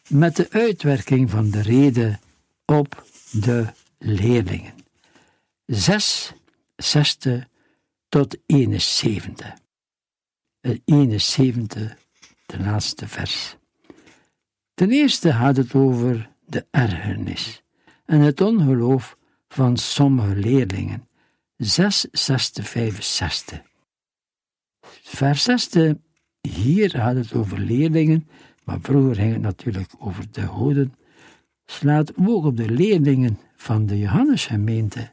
met 0.07 0.35
de 0.35 0.49
uitwerking 0.49 1.29
van 1.29 1.49
de 1.49 1.61
reden 1.61 2.19
op 2.65 3.05
de 3.31 3.65
leerlingen. 3.97 4.73
6, 5.65 6.33
zesde 6.75 7.47
tot 8.09 8.37
71. 8.45 9.53
Het 10.61 10.81
71, 10.85 11.97
de 12.45 12.59
laatste 12.59 13.07
vers. 13.07 13.55
Ten 14.73 14.91
eerste 14.91 15.31
gaat 15.31 15.57
het 15.57 15.73
over 15.73 16.29
de 16.45 16.65
ergernis 16.71 17.63
en 18.05 18.19
het 18.19 18.41
ongeloof 18.41 19.16
van 19.47 19.77
sommige 19.77 20.35
leerlingen. 20.35 21.07
6, 21.57 22.07
zesde, 22.11 22.63
65. 22.63 23.61
Vers 25.01 25.43
6, 25.43 25.69
hier 26.41 26.89
gaat 26.89 27.15
het 27.15 27.33
over 27.33 27.59
leerlingen, 27.59 28.27
maar 28.63 28.79
vroeger 28.81 29.15
ging 29.15 29.33
het 29.33 29.41
natuurlijk 29.41 29.91
over 29.99 30.25
de 30.31 30.41
Joden, 30.41 30.93
slaat 31.65 32.11
ook 32.25 32.45
op 32.45 32.57
de 32.57 32.69
leerlingen 32.69 33.39
van 33.55 33.85
de 33.85 33.99
Johannesgemeente. 33.99 35.11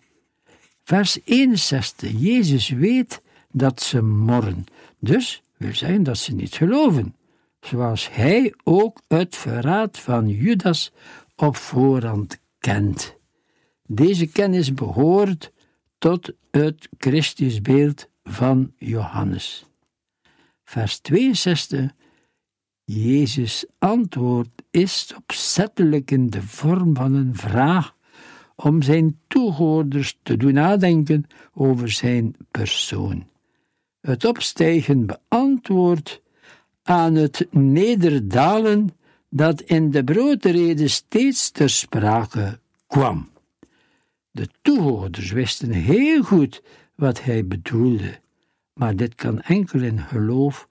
Vers 0.85 1.19
61, 1.25 2.11
Jezus 2.17 2.69
weet 2.69 3.23
dat 3.51 3.83
ze 3.83 4.03
morren, 4.03 4.65
dus 4.99 5.43
wil 5.57 5.75
zeggen 5.75 6.03
dat 6.03 6.19
ze 6.19 6.35
niet 6.35 6.55
geloven, 6.55 7.15
zoals 7.61 8.09
hij 8.13 8.55
ook 8.65 9.01
het 9.09 9.37
verraad 9.37 9.99
van 9.99 10.29
Judas 10.29 10.93
op 11.37 11.57
voorhand 11.57 12.39
kent. 12.59 13.17
Deze 13.89 14.27
kennis 14.27 14.75
behoort 14.75 15.53
tot 15.99 16.33
het 16.51 16.89
Christusbeeld 16.99 18.09
van 18.25 18.73
Johannes. 18.79 19.67
Vers 20.65 20.99
62. 20.99 21.91
Jezus' 22.85 23.67
antwoord 23.79 24.63
is 24.71 25.13
opzettelijk 25.17 26.11
in 26.11 26.31
de 26.31 26.43
vorm 26.43 26.97
van 26.97 27.15
een 27.15 27.37
vraag 27.37 27.95
om 28.57 28.83
zijn 28.83 29.21
toehoorders 29.27 30.19
te 30.23 30.37
doen 30.37 30.53
nadenken 30.53 31.27
over 31.55 31.91
zijn 31.91 32.37
persoon. 32.51 33.27
Het 34.01 34.25
opstijgen 34.25 35.07
beantwoordt 35.07 36.23
aan 36.83 37.15
het 37.15 37.47
nederdalen 37.51 38.91
dat 39.29 39.61
in 39.61 39.91
de 39.91 40.05
broodrede 40.05 40.89
steeds 40.89 41.51
ter 41.51 41.71
sprake 41.71 42.59
kwam. 42.87 43.33
De 44.35 44.49
toehoorders 44.63 45.31
wisten 45.31 45.71
heel 45.71 46.23
goed 46.23 46.63
wat 46.95 47.23
hij 47.23 47.47
bedoelde, 47.47 48.21
maar 48.73 48.97
dit 48.97 49.15
kan 49.15 49.41
enkel 49.41 49.81
in 49.81 49.99
geloof 49.99 50.69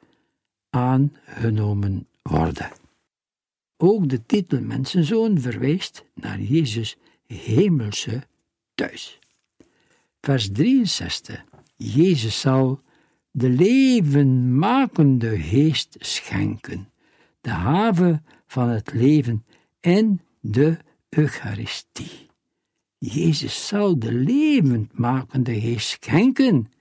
aangenomen 0.69 2.07
worden. 2.21 2.71
Ook 3.77 4.09
de 4.09 4.25
titel 4.25 4.61
Mensenzoon 4.61 5.39
verwijst 5.39 6.03
naar 6.13 6.41
Jezus' 6.41 6.97
hemelse 7.25 8.23
thuis. 8.75 9.19
Vers 10.21 10.51
63. 10.51 11.43
Jezus 11.75 12.39
zal 12.39 12.81
de 13.31 13.49
levenmakende 13.49 15.39
geest 15.39 15.95
schenken, 15.99 16.89
de 17.41 17.49
haven 17.49 18.25
van 18.47 18.69
het 18.69 18.93
leven 18.93 19.45
en 19.79 20.21
de 20.39 20.77
Eucharistie. 21.09 22.31
Jezus 23.05 23.67
zal 23.67 23.99
de 23.99 24.13
levendmakende 24.13 25.59
geest 25.59 25.87
schenken, 26.03 26.71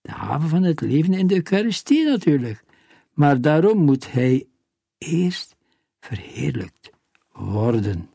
de 0.00 0.10
haven 0.10 0.48
van 0.48 0.62
het 0.62 0.80
leven 0.80 1.14
in 1.14 1.26
de 1.26 1.34
Eucharistie 1.34 2.04
natuurlijk, 2.04 2.64
maar 3.12 3.40
daarom 3.40 3.78
moet 3.78 4.12
hij 4.12 4.46
eerst 4.98 5.56
verheerlijkt 6.00 6.90
worden. 7.32 8.10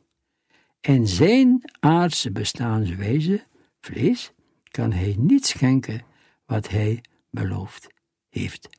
In 0.81 1.07
zijn 1.07 1.71
aardse 1.79 2.31
bestaanswijze, 2.31 3.43
vlees, 3.81 4.31
kan 4.63 4.91
hij 4.91 5.15
niet 5.17 5.45
schenken 5.45 6.01
wat 6.45 6.69
hij 6.69 7.01
beloofd 7.29 7.87
heeft. 8.29 8.69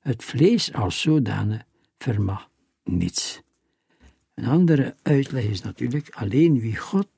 Het 0.00 0.24
vlees 0.24 0.72
als 0.72 1.00
zodanig 1.00 1.62
vermag 1.98 2.50
niets. 2.84 3.40
Een 4.34 4.46
andere 4.46 4.96
uitleg 5.02 5.44
is 5.44 5.62
natuurlijk 5.62 6.08
alleen 6.10 6.60
wie 6.60 6.76
God, 6.76 7.08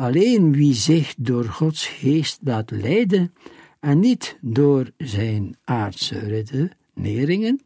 alleen 0.00 0.52
wie 0.52 0.74
zich 0.74 1.14
door 1.18 1.44
Gods 1.44 1.86
geest 1.86 2.38
laat 2.42 2.70
leiden 2.70 3.34
en 3.80 3.98
niet 3.98 4.38
door 4.40 4.90
zijn 4.96 5.56
aardse 5.64 6.18
redeneringen, 6.18 7.60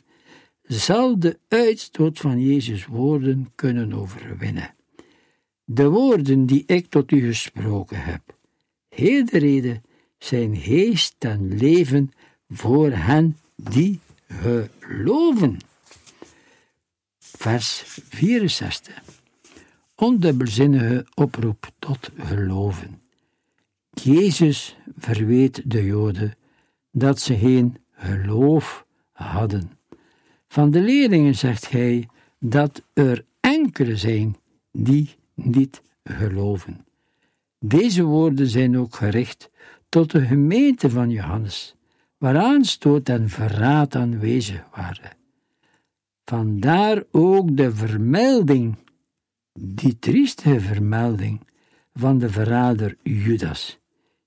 zal 0.63 1.19
de 1.19 1.39
uitstoot 1.49 2.19
van 2.19 2.41
Jezus' 2.41 2.87
woorden 2.87 3.53
kunnen 3.55 3.93
overwinnen. 3.93 4.75
De 5.65 5.89
woorden 5.89 6.47
die 6.47 6.63
ik 6.67 6.87
tot 6.87 7.13
u 7.13 7.27
gesproken 7.27 8.05
heb, 8.05 8.39
heel 8.89 9.25
de 9.25 9.39
reden 9.39 9.83
zijn 10.19 10.57
geest 10.57 11.15
en 11.19 11.57
leven 11.57 12.13
voor 12.49 12.91
hen 12.91 13.37
die 13.57 14.01
geloven. 14.29 15.59
Vers 17.19 17.83
64. 18.09 19.03
Ondubbelzinnige 19.97 21.07
oproep 21.15 21.71
tot 21.79 22.11
geloven. 22.19 23.01
Jezus 23.91 24.77
verweet 24.99 25.71
de 25.71 25.85
Joden 25.85 26.35
dat 26.91 27.21
ze 27.21 27.37
geen 27.37 27.77
geloof 27.93 28.87
hadden. 29.13 29.71
Van 30.49 30.71
de 30.71 30.81
leerlingen 30.81 31.35
zegt 31.35 31.71
hij 31.71 32.09
dat 32.39 32.83
er 32.93 33.25
enkele 33.41 33.97
zijn 33.97 34.37
die 34.73 35.15
niet 35.35 35.83
geloven. 36.05 36.85
Deze 37.59 38.03
woorden 38.03 38.49
zijn 38.49 38.79
ook 38.79 38.95
gericht 38.95 39.51
tot 39.89 40.11
de 40.11 40.21
gemeente 40.21 40.91
van 40.91 41.11
Johannes, 41.11 41.75
waaraan 42.19 42.65
stoot 42.65 43.09
en 43.09 43.29
verraad 43.29 43.95
aanwezig 43.95 44.65
waren. 44.75 45.17
Vandaar 46.25 47.03
ook 47.11 47.57
de 47.57 47.75
vermelding, 47.75 48.77
die 49.61 49.99
trieste 49.99 50.61
vermelding 50.61 51.41
van 51.95 52.19
de 52.19 52.31
verrader 52.31 52.97
Judas, 53.03 53.79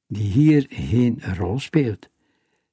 die 0.08 0.32
hier 0.32 0.66
geen 0.70 1.22
rol 1.38 1.60
speelt, 1.60 2.10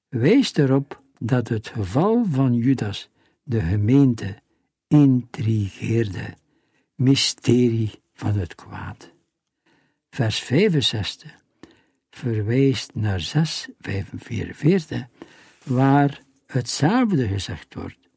wijst 0.09 0.59
erop 0.59 1.03
dat 1.19 1.49
het 1.49 1.69
geval 1.69 2.25
van 2.31 2.55
Judas 2.55 3.11
de 3.43 3.61
gemeente 3.61 4.43
intrigeerde, 4.89 6.35
mysterie 6.95 7.91
van 8.13 8.39
het 8.39 8.55
kwaad. 8.55 9.13
Vers 10.11 10.39
65 10.39 11.43
verwijst 12.11 12.95
naar 12.95 13.21
6, 13.21 13.69
45, 13.81 15.07
waar 15.65 16.21
hetzelfde 16.47 17.29
gezegd 17.29 17.75
wordt, 17.75 18.09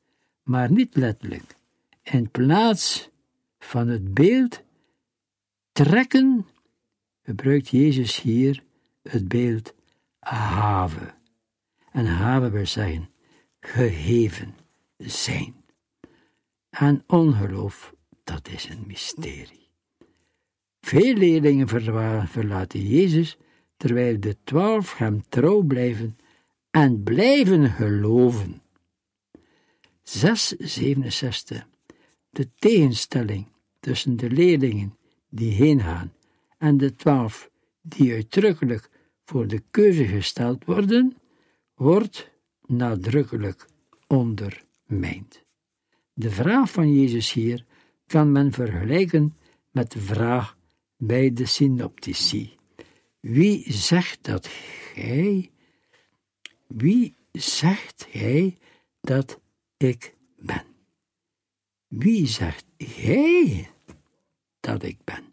maar 0.44 0.72
niet 0.72 0.96
letterlijk. 0.96 1.56
In 2.04 2.32
plaats 2.32 3.10
van 3.68 3.88
het 3.88 4.14
beeld 4.14 4.64
trekken, 5.72 6.48
gebruikt 7.24 7.70
Jezus 7.70 8.22
hier 8.22 8.64
het 9.02 9.28
beeld 9.28 9.74
haven. 10.20 11.16
En 11.92 12.06
haven 12.06 12.52
wil 12.52 12.66
zeggen 12.66 13.10
gegeven 13.60 14.56
zijn. 14.98 15.56
En 16.70 17.04
ongeloof, 17.08 17.94
dat 18.24 18.48
is 18.48 18.70
een 18.70 18.84
mysterie. 18.88 19.70
Veel 20.82 21.14
leerlingen 21.14 21.68
verlaten 22.28 22.88
Jezus 22.88 23.38
terwijl 23.78 24.20
de 24.20 24.38
twaalf 24.44 24.98
hem 24.98 25.24
trouw 25.30 25.62
blijven 25.62 26.18
en 26.72 27.04
blijven 27.04 27.70
geloven. 27.70 28.62
667. 30.04 31.68
De 32.30 32.50
tegenstelling 32.56 33.48
tussen 33.88 34.16
de 34.16 34.30
leerlingen 34.30 34.98
die 35.30 35.52
heen 35.52 35.82
gaan 35.82 36.14
en 36.58 36.78
de 36.78 36.96
twaalf 36.96 37.50
die 37.82 38.14
uitdrukkelijk 38.14 38.90
voor 39.26 39.48
de 39.48 39.64
keuze 39.72 40.06
gesteld 40.06 40.66
worden, 40.66 41.18
wordt 41.76 42.32
nadrukkelijk 42.66 43.66
ondermijnd. 44.08 45.44
De 46.14 46.32
vraag 46.32 46.72
van 46.72 46.94
Jezus 46.94 47.34
hier 47.34 47.66
kan 48.08 48.32
men 48.32 48.52
vergelijken 48.52 49.38
met 49.72 49.92
de 49.92 50.00
vraag 50.00 50.58
bij 50.98 51.34
de 51.34 51.46
synoptici. 51.46 52.56
Wie 53.20 53.74
zegt 53.74 54.24
dat 54.24 54.48
gij, 54.94 55.52
wie 56.68 57.16
zegt 57.32 58.08
hij 58.12 58.58
dat 59.02 59.40
ik 59.78 60.16
ben? 60.38 60.66
Wie 61.88 62.26
zegt 62.26 62.66
gij 62.78 63.76
ik 64.76 64.98
ben? 65.04 65.24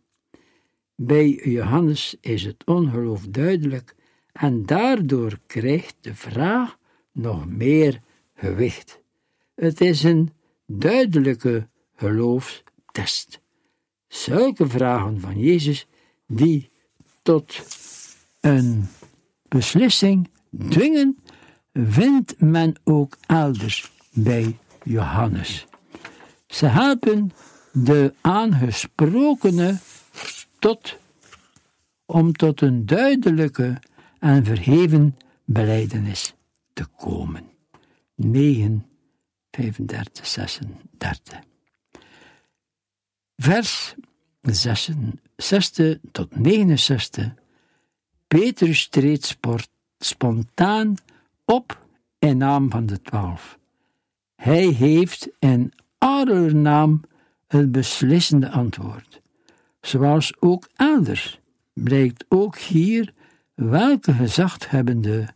Bij 0.97 1.41
Johannes 1.45 2.17
is 2.21 2.45
het 2.45 2.65
ongeloof 2.65 3.27
duidelijk 3.27 3.95
en 4.33 4.67
daardoor 4.67 5.39
krijgt 5.47 5.97
de 6.01 6.15
vraag 6.15 6.79
nog 7.13 7.49
meer 7.49 8.01
gewicht. 8.35 9.01
Het 9.55 9.81
is 9.81 10.03
een 10.03 10.33
duidelijke 10.67 11.69
geloofstest. 11.97 13.41
Zulke 14.09 14.69
vragen 14.69 15.21
van 15.21 15.39
Jezus 15.39 15.87
die 16.27 16.71
tot 17.23 17.63
een 18.41 18.89
beslissing 19.49 20.29
dwingen, 20.69 21.19
vindt 21.73 22.41
men 22.41 22.75
ook 22.85 23.17
elders 23.27 23.91
bij 24.13 24.59
Johannes. 24.83 25.67
Ze 26.47 26.67
helpen 26.67 27.31
de 27.75 28.15
aangesprokene 28.21 29.79
tot, 30.59 30.99
om 32.07 32.33
tot 32.33 32.61
een 32.61 32.87
duidelijke 32.87 33.81
en 34.19 34.45
verheven 34.45 35.17
beleidenis 35.45 36.35
te 36.73 36.85
komen. 36.97 37.45
9, 38.15 38.87
35, 39.51 40.27
36. 40.27 41.41
Vers 43.37 43.95
66 44.43 45.99
tot 46.13 46.37
69. 46.37 47.35
Petrus 48.27 48.89
treedt 48.89 49.39
spontaan 49.99 50.95
op 51.45 51.87
in 52.19 52.37
naam 52.37 52.71
van 52.71 52.87
de 52.87 53.01
twaalf. 53.01 53.59
Hij 54.35 54.67
heeft 54.67 55.29
in 55.39 55.73
aller 55.99 56.55
naam 56.55 57.01
het 57.47 57.73
beslissende 57.73 58.51
antwoord. 58.51 59.21
Zoals 59.81 60.33
ook 60.41 60.69
elders 60.75 61.41
blijkt 61.73 62.25
ook 62.29 62.59
hier 62.59 63.13
welke 63.55 64.13
gezaghebbende, 64.13 65.29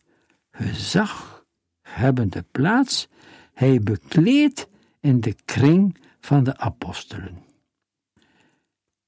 gezaghebbende 0.51 2.45
plaats 2.51 3.09
hij 3.55 3.81
bekleedt 3.81 4.69
in 5.01 5.21
de 5.21 5.35
kring 5.45 5.97
van 6.21 6.45
de 6.45 6.59
apostelen. 6.59 7.47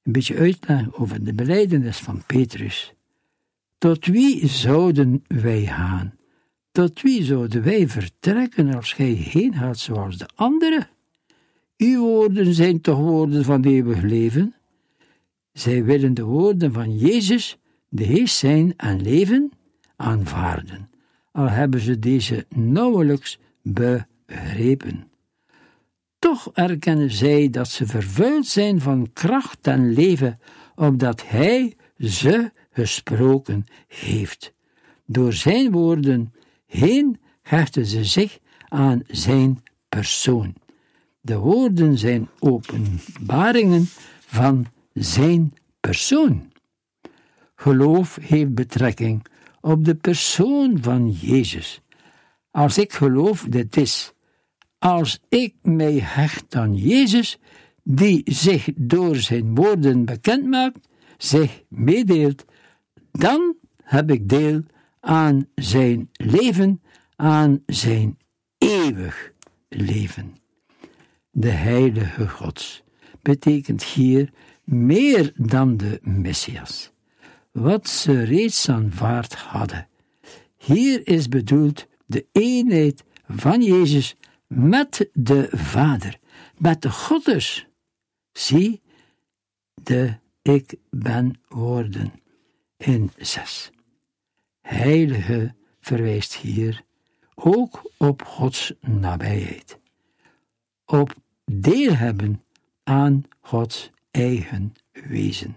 Een 0.03 0.13
beetje 0.13 0.37
uitleg 0.37 0.95
over 0.95 1.25
de 1.25 1.35
beleidenis 1.35 1.99
van 1.99 2.23
Petrus. 2.27 2.95
Tot 3.79 4.07
wie 4.07 4.49
zouden 4.49 5.25
wij 5.27 5.67
gaan? 5.67 6.15
Tot 6.73 7.03
wie 7.03 7.25
zouden 7.25 7.63
wij 7.63 7.89
vertrekken 7.89 8.75
als 8.75 8.93
gij 8.93 9.11
heen 9.11 9.55
gaat 9.55 9.79
zoals 9.79 10.19
de 10.19 10.29
anderen? 10.35 10.89
Uw 11.81 12.01
woorden 12.01 12.55
zijn 12.55 12.81
toch 12.81 12.99
woorden 12.99 13.45
van 13.45 13.65
eeuwig 13.65 14.03
leven? 14.03 14.55
Zij 15.53 15.85
willen 15.85 16.15
de 16.15 16.25
woorden 16.25 16.73
van 16.73 16.99
Jezus, 16.99 17.59
de 17.89 18.05
Geest 18.05 18.37
zijn 18.37 18.77
en 18.77 19.03
leven, 19.03 19.53
aanvaarden, 19.97 20.91
al 21.33 21.49
hebben 21.49 21.81
ze 21.81 21.99
deze 21.99 22.47
nauwelijks 22.49 23.39
begrepen. 23.63 25.11
Toch 26.19 26.51
erkennen 26.53 27.11
zij 27.11 27.51
dat 27.51 27.69
ze 27.69 27.87
vervuild 27.87 28.47
zijn 28.47 28.81
van 28.81 29.11
kracht 29.13 29.67
en 29.67 29.93
leven, 29.93 30.39
opdat 30.75 31.29
Hij 31.29 31.77
ze 31.99 32.51
gesproken 32.71 33.67
heeft. 33.87 34.53
Door 35.07 35.33
Zijn 35.33 35.71
woorden 35.71 36.35
heen 36.67 37.21
hechten 37.43 37.87
ze 37.87 38.05
zich 38.05 38.39
aan 38.69 39.03
Zijn 39.07 39.63
persoon. 39.89 40.60
De 41.21 41.39
woorden 41.39 41.99
zijn 41.99 42.29
openbaringen 42.39 43.87
van 44.27 44.67
Zijn 44.93 45.55
persoon. 45.81 46.53
Geloof 47.55 48.19
heeft 48.21 48.55
betrekking 48.55 49.27
op 49.61 49.85
de 49.85 49.95
persoon 49.95 50.79
van 50.83 51.11
Jezus. 51.11 51.81
Als 52.51 52.79
ik 52.79 52.93
geloof 52.93 53.47
dit 53.49 53.77
is, 53.77 54.13
als 54.79 55.21
ik 55.29 55.55
mij 55.63 55.99
hecht 56.03 56.55
aan 56.55 56.77
Jezus, 56.77 57.39
die 57.83 58.23
zich 58.25 58.69
door 58.75 59.17
zijn 59.17 59.55
woorden 59.55 60.05
bekend 60.05 60.47
maakt, 60.47 60.89
zich 61.19 61.63
meedeelt, 61.69 62.45
dan 63.13 63.57
heb 63.83 64.11
ik 64.11 64.29
deel 64.29 64.63
aan 65.01 65.47
zijn 65.55 66.09
leven, 66.13 66.83
aan 67.17 67.63
zijn 67.67 68.19
eeuwig 68.59 69.33
leven. 69.69 70.40
De 71.31 71.51
heilige 71.51 72.29
Gods 72.29 72.83
betekent 73.23 73.83
hier 73.83 74.33
meer 74.65 75.33
dan 75.37 75.77
de 75.77 75.99
Messias, 76.03 76.91
wat 77.53 77.89
ze 77.89 78.23
reeds 78.23 78.69
aanvaard 78.69 79.35
hadden. 79.35 79.89
Hier 80.57 81.07
is 81.07 81.29
bedoeld 81.29 81.87
de 82.07 82.27
eenheid 82.33 83.05
van 83.27 83.63
Jezus 83.63 84.17
met 84.47 85.11
de 85.13 85.49
Vader, 85.51 86.19
met 86.59 86.83
de 86.83 86.91
Godders. 86.91 87.67
Zie 88.33 88.81
de 89.75 90.15
ik 90.43 90.75
ben 90.91 91.41
woorden 91.49 92.13
in 92.77 93.11
zes. 93.17 93.71
Heilige 94.61 95.55
verwijst 95.81 96.37
hier 96.37 96.83
ook 97.35 97.91
op 97.97 98.23
Gods 98.23 98.73
nabijheid, 98.81 99.80
op 100.91 101.15
deel 101.45 101.95
hebben 101.95 102.43
aan 102.85 103.25
Gods 103.41 103.91
eigen 104.11 104.73
wezen. 104.93 105.57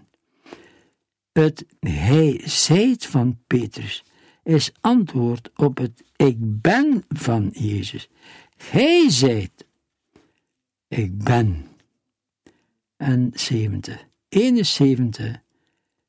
Het 1.32 1.66
hij 1.80 2.40
zijt 2.44 3.06
van 3.06 3.38
Petrus 3.46 4.04
is 4.42 4.72
antwoord 4.80 5.50
op 5.56 5.78
het 5.78 6.02
ik 6.16 6.36
ben 6.38 7.04
van 7.08 7.50
Jezus. 7.52 8.08
Gij 8.56 9.10
zijt, 9.10 9.66
ik 10.88 11.22
ben. 11.24 11.66
En 12.96 13.30
70, 13.34 14.06
71, 14.28 15.40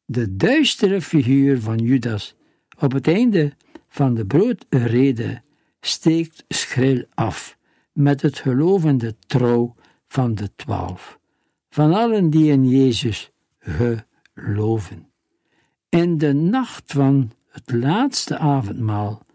de 0.05 0.35
duistere 0.35 1.01
figuur 1.01 1.61
van 1.61 1.77
Judas 1.77 2.35
op 2.79 2.91
het 2.91 3.07
einde 3.07 3.53
van 3.87 4.13
de 4.13 4.25
broodrede 4.25 5.41
steekt 5.79 6.43
schril 6.47 7.05
af 7.13 7.54
met 7.95 8.21
het 8.21 8.37
gelovende 8.37 9.15
trouw 9.27 9.75
van 10.07 10.35
de 10.35 10.51
twaalf, 10.55 11.19
van 11.69 11.93
allen 11.93 12.29
die 12.29 12.51
in 12.51 12.69
Jezus 12.69 13.31
geloven. 13.59 15.09
In 15.89 16.17
de 16.17 16.33
nacht 16.33 16.91
van 16.91 17.31
het 17.47 17.71
laatste 17.71 18.37
avondmaal, 18.37 19.25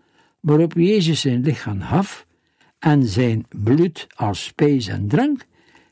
waarop 0.41 0.73
Jezus 0.73 1.21
zijn 1.21 1.43
lichaam 1.43 1.81
gaf 1.81 2.27
en 2.79 3.07
zijn 3.07 3.47
bloed 3.49 4.07
als 4.15 4.45
spijs 4.45 4.87
en 4.87 5.09
drank, 5.09 5.47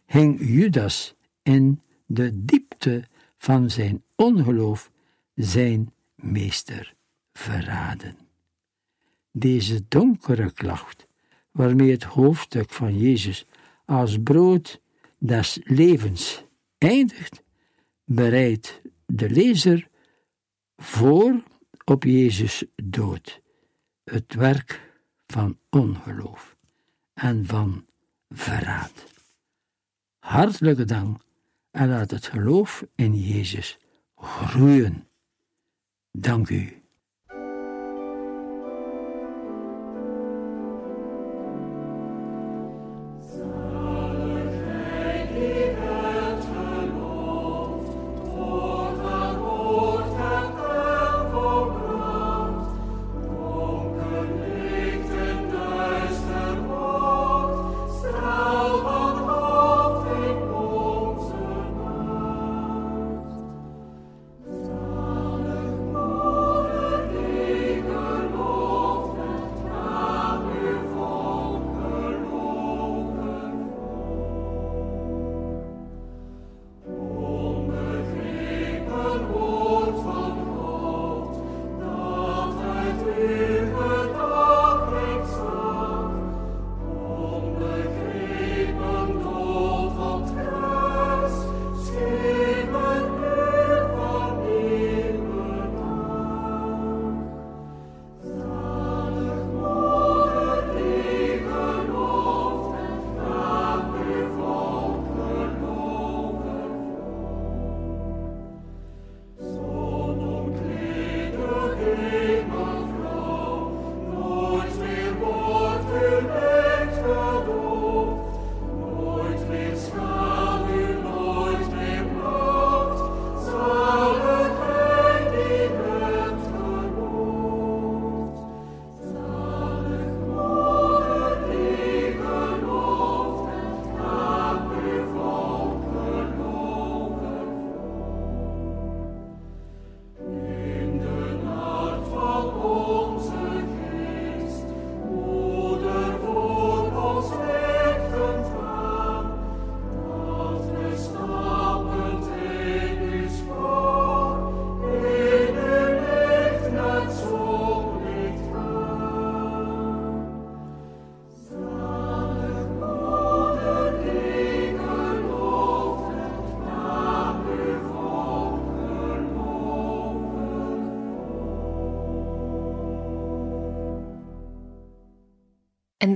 hing 0.06 0.40
Judas 0.40 1.14
in 1.42 1.80
de 2.06 2.44
diepte 2.44 3.04
van 3.38 3.70
zijn 3.70 4.02
ongeloof 4.14 4.90
zijn 5.34 5.92
meester 6.14 6.94
verraden. 7.32 8.16
Deze 9.32 9.84
donkere 9.88 10.52
klacht, 10.52 11.07
waarmee 11.58 11.90
het 11.90 12.02
hoofdstuk 12.02 12.70
van 12.70 12.98
Jezus 12.98 13.46
als 13.84 14.16
brood 14.22 14.80
des 15.18 15.58
levens 15.62 16.44
eindigt, 16.78 17.42
bereidt 18.04 18.80
de 19.06 19.30
lezer 19.30 19.88
voor 20.76 21.42
op 21.84 22.04
Jezus 22.04 22.64
dood, 22.76 23.40
het 24.04 24.34
werk 24.34 24.92
van 25.26 25.58
ongeloof 25.70 26.56
en 27.14 27.46
van 27.46 27.86
verraad. 28.28 29.04
Hartelijke 30.18 30.84
dank 30.84 31.20
en 31.70 31.88
laat 31.88 32.10
het 32.10 32.26
geloof 32.26 32.86
in 32.94 33.14
Jezus 33.14 33.78
groeien. 34.16 35.08
Dank 36.10 36.48
u. 36.48 36.77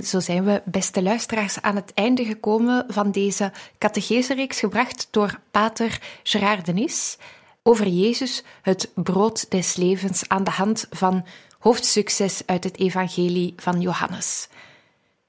Zo 0.03 0.19
zijn 0.19 0.43
we, 0.43 0.61
beste 0.65 1.01
luisteraars, 1.01 1.61
aan 1.61 1.75
het 1.75 1.91
einde 1.93 2.25
gekomen 2.25 2.85
van 2.87 3.11
deze 3.11 3.51
catechesereeks 3.77 4.59
gebracht 4.59 5.07
door 5.11 5.39
pater 5.51 6.01
Gerard 6.23 6.65
Denis 6.65 7.17
over 7.63 7.87
Jezus, 7.87 8.43
het 8.61 8.91
brood 8.95 9.51
des 9.51 9.75
levens, 9.75 10.27
aan 10.27 10.43
de 10.43 10.51
hand 10.51 10.87
van 10.89 11.25
hoofdsucces 11.59 12.41
uit 12.45 12.63
het 12.63 12.79
evangelie 12.79 13.53
van 13.55 13.81
Johannes. 13.81 14.47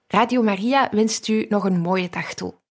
Radio 0.09 0.43
Maria 0.43 0.89
wenst 0.91 1.29
u 1.29 1.47
nog 1.49 1.65
een 1.65 1.81
mooie 1.81 2.09
dag 2.11 2.35
toe. 2.35 2.55